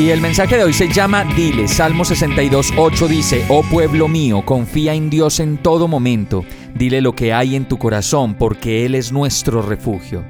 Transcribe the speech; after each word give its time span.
Y 0.00 0.08
el 0.08 0.22
mensaje 0.22 0.56
de 0.56 0.64
hoy 0.64 0.72
se 0.72 0.88
llama 0.88 1.26
Dile, 1.36 1.68
Salmo 1.68 2.06
62, 2.06 2.72
8 2.74 3.06
dice, 3.06 3.44
Oh 3.50 3.62
pueblo 3.62 4.08
mío, 4.08 4.42
confía 4.46 4.94
en 4.94 5.10
Dios 5.10 5.40
en 5.40 5.58
todo 5.58 5.88
momento, 5.88 6.42
dile 6.74 7.02
lo 7.02 7.14
que 7.14 7.34
hay 7.34 7.54
en 7.54 7.66
tu 7.66 7.76
corazón, 7.76 8.32
porque 8.32 8.86
Él 8.86 8.94
es 8.94 9.12
nuestro 9.12 9.60
refugio. 9.60 10.24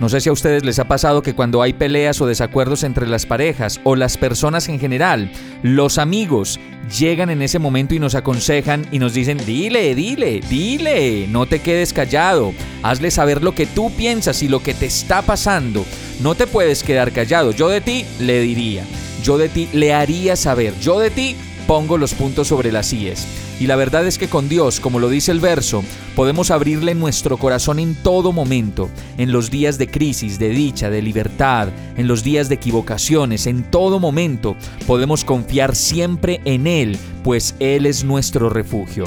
No 0.00 0.08
sé 0.08 0.20
si 0.20 0.28
a 0.28 0.32
ustedes 0.32 0.64
les 0.64 0.80
ha 0.80 0.88
pasado 0.88 1.22
que 1.22 1.36
cuando 1.36 1.62
hay 1.62 1.72
peleas 1.72 2.20
o 2.20 2.26
desacuerdos 2.26 2.82
entre 2.82 3.06
las 3.06 3.24
parejas 3.24 3.80
o 3.84 3.94
las 3.94 4.16
personas 4.16 4.68
en 4.68 4.80
general, 4.80 5.30
los 5.62 5.98
amigos 5.98 6.58
llegan 6.98 7.30
en 7.30 7.42
ese 7.42 7.60
momento 7.60 7.94
y 7.94 8.00
nos 8.00 8.16
aconsejan 8.16 8.84
y 8.90 8.98
nos 8.98 9.14
dicen, 9.14 9.38
dile, 9.46 9.94
dile, 9.94 10.40
dile, 10.50 11.28
no 11.28 11.46
te 11.46 11.60
quedes 11.60 11.92
callado, 11.92 12.52
hazle 12.82 13.12
saber 13.12 13.40
lo 13.40 13.54
que 13.54 13.66
tú 13.66 13.92
piensas 13.92 14.42
y 14.42 14.48
lo 14.48 14.60
que 14.64 14.74
te 14.74 14.86
está 14.86 15.22
pasando. 15.22 15.84
No 16.20 16.34
te 16.34 16.48
puedes 16.48 16.82
quedar 16.82 17.12
callado, 17.12 17.52
yo 17.52 17.68
de 17.68 17.80
ti 17.80 18.04
le 18.18 18.40
diría. 18.40 18.84
Yo 19.22 19.38
de 19.38 19.48
ti 19.48 19.68
le 19.72 19.92
haría 19.92 20.36
saber, 20.36 20.78
yo 20.80 20.98
de 20.98 21.10
ti 21.10 21.36
pongo 21.66 21.98
los 21.98 22.14
puntos 22.14 22.48
sobre 22.48 22.72
las 22.72 22.92
IES. 22.92 23.26
Y 23.60 23.66
la 23.66 23.76
verdad 23.76 24.06
es 24.06 24.18
que 24.18 24.28
con 24.28 24.48
Dios, 24.48 24.80
como 24.80 24.98
lo 24.98 25.08
dice 25.08 25.30
el 25.30 25.38
verso, 25.38 25.84
podemos 26.16 26.50
abrirle 26.50 26.94
nuestro 26.94 27.36
corazón 27.36 27.78
en 27.78 27.94
todo 27.94 28.32
momento, 28.32 28.90
en 29.18 29.30
los 29.30 29.50
días 29.50 29.78
de 29.78 29.88
crisis, 29.88 30.38
de 30.38 30.48
dicha, 30.48 30.90
de 30.90 31.00
libertad, 31.00 31.68
en 31.96 32.08
los 32.08 32.24
días 32.24 32.48
de 32.48 32.56
equivocaciones, 32.56 33.46
en 33.46 33.62
todo 33.62 34.00
momento 34.00 34.56
podemos 34.86 35.24
confiar 35.24 35.76
siempre 35.76 36.40
en 36.44 36.66
Él, 36.66 36.98
pues 37.22 37.54
Él 37.60 37.86
es 37.86 38.02
nuestro 38.02 38.50
refugio. 38.50 39.04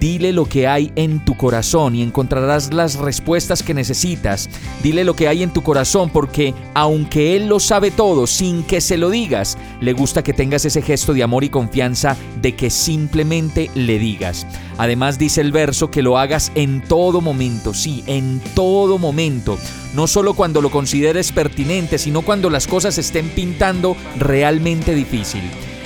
Dile 0.00 0.32
lo 0.32 0.46
que 0.46 0.66
hay 0.66 0.92
en 0.96 1.24
tu 1.24 1.36
corazón 1.36 1.94
y 1.94 2.02
encontrarás 2.02 2.72
las 2.72 2.96
respuestas 2.96 3.62
que 3.62 3.74
necesitas. 3.74 4.48
Dile 4.82 5.04
lo 5.04 5.14
que 5.14 5.28
hay 5.28 5.42
en 5.42 5.52
tu 5.52 5.62
corazón 5.62 6.10
porque 6.10 6.54
aunque 6.74 7.36
Él 7.36 7.46
lo 7.46 7.60
sabe 7.60 7.90
todo 7.90 8.26
sin 8.26 8.62
que 8.62 8.80
se 8.80 8.96
lo 8.96 9.10
digas, 9.10 9.58
le 9.80 9.92
gusta 9.92 10.22
que 10.22 10.32
tengas 10.32 10.64
ese 10.64 10.82
gesto 10.82 11.14
de 11.14 11.22
amor 11.22 11.44
y 11.44 11.48
confianza 11.48 12.16
de 12.40 12.54
que 12.54 12.70
simplemente 12.70 13.70
le 13.74 13.98
digas. 13.98 14.46
Además 14.78 15.18
dice 15.18 15.40
el 15.40 15.52
verso 15.52 15.90
que 15.90 16.02
lo 16.02 16.18
hagas 16.18 16.50
en 16.54 16.82
todo 16.82 17.20
momento, 17.20 17.74
sí, 17.74 18.02
en 18.06 18.40
todo 18.54 18.98
momento. 18.98 19.58
No 19.94 20.06
solo 20.06 20.34
cuando 20.34 20.60
lo 20.60 20.70
consideres 20.70 21.30
pertinente, 21.32 21.98
sino 21.98 22.22
cuando 22.22 22.50
las 22.50 22.66
cosas 22.66 22.98
estén 22.98 23.28
pintando 23.28 23.96
realmente 24.18 24.94
difícil. 24.94 25.42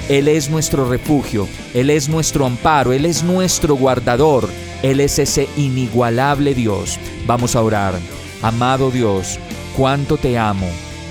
Él 0.09 0.27
es 0.27 0.49
nuestro 0.49 0.89
refugio, 0.89 1.47
Él 1.75 1.91
es 1.91 2.09
nuestro 2.09 2.47
amparo, 2.47 2.95
Él 2.95 3.05
es 3.05 3.23
nuestro 3.23 3.75
guardador, 3.75 4.49
Él 4.83 5.01
es 5.01 5.19
ese 5.19 5.49
inigualable 5.59 6.55
Dios. 6.55 6.99
Vamos 7.27 7.55
a 7.55 7.63
orar. 7.63 7.95
Amado 8.41 8.91
Dios, 8.91 9.39
cuánto 9.77 10.17
te 10.17 10.39
amo, 10.39 10.67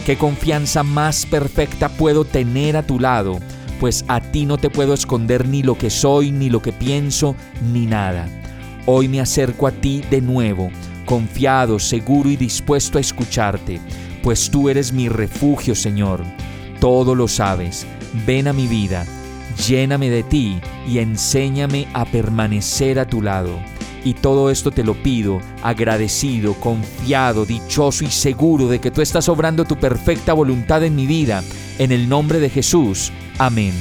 qué 0.06 0.18
confianza 0.18 0.82
más 0.82 1.28
perfecta 1.28 1.90
puedo 1.90 2.26
tener 2.26 2.76
a 2.76 2.84
tu 2.84 3.00
lado, 3.00 3.38
pues 3.80 4.04
a 4.08 4.20
ti 4.20 4.46
no 4.48 4.58
te 4.58 4.72
puedo 4.72 4.96
esconder 4.96 5.48
ni 5.48 5.62
lo 5.62 5.78
que 5.78 5.92
soy, 5.92 6.32
ni 6.32 6.50
lo 6.50 6.62
que 6.62 6.74
pienso, 6.74 7.36
ni 7.72 7.86
nada. 7.86 8.28
Hoy 8.88 9.10
me 9.10 9.22
acerco 9.22 9.68
a 9.68 9.72
ti 9.72 10.02
de 10.10 10.22
nuevo, 10.22 10.72
confiado, 11.06 11.78
seguro 11.78 12.30
y 12.32 12.36
dispuesto 12.36 12.98
a 12.98 13.02
escucharte, 13.02 13.80
pues 14.24 14.50
tú 14.50 14.70
eres 14.70 14.92
mi 14.92 15.08
refugio, 15.08 15.76
Señor. 15.76 16.24
Todo 16.80 17.16
lo 17.16 17.28
sabes 17.28 17.88
ven 18.26 18.48
a 18.48 18.54
mi 18.54 18.68
vida, 18.68 19.06
lléname 19.68 20.10
de 20.10 20.24
ti 20.24 20.60
y 20.88 21.00
enséñame 21.00 21.88
a 21.94 22.06
permanecer 22.06 23.00
a 23.00 23.08
tu 23.08 23.22
lado. 23.22 23.60
Y 24.04 24.14
todo 24.14 24.50
esto 24.50 24.72
te 24.72 24.84
lo 24.84 24.94
pido, 24.94 25.42
agradecido, 25.64 26.54
confiado, 26.54 27.46
dichoso 27.46 28.06
y 28.06 28.08
seguro 28.08 28.68
de 28.68 28.80
que 28.80 28.92
tú 28.92 29.02
estás 29.02 29.28
obrando 29.28 29.66
tu 29.66 29.76
perfecta 29.76 30.34
voluntad 30.34 30.84
en 30.84 30.96
mi 30.96 31.08
vida. 31.08 31.44
En 31.78 31.92
el 31.92 32.08
nombre 32.08 32.40
de 32.40 32.50
Jesús. 32.50 33.12
Amén. 33.38 33.74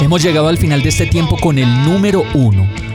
Hemos 0.00 0.22
llegado 0.22 0.48
al 0.48 0.58
final 0.58 0.82
de 0.82 0.90
este 0.90 1.06
tiempo 1.06 1.36
con 1.40 1.58
el 1.58 1.84
número 1.84 2.22
uno. 2.34 2.68